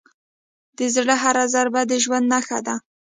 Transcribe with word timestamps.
د 0.77 0.79
زړه 0.95 1.15
هره 1.23 1.45
ضربه 1.55 1.81
د 1.91 1.93
ژوند 2.03 2.25
نښه 2.33 2.59
ده. 2.67 2.75